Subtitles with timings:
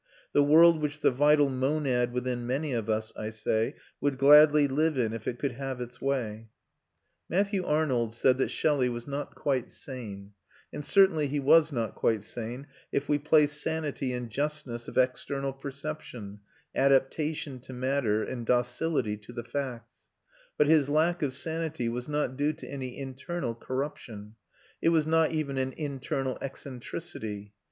[0.33, 4.97] the world which the vital monad within many of us, I say, would gladly live
[4.97, 6.49] in if it could have its way.
[7.29, 10.33] Matthew Arnold said that Shelley was not quite sane;
[10.73, 15.53] and certainly he was not quite sane, if we place sanity in justness of external
[15.53, 16.39] perception,
[16.73, 20.09] adaptation to matter, and docility to the facts;
[20.57, 24.33] but his lack of sanity was not due to any internal corruption;
[24.81, 27.53] it was not even an internal eccentricity.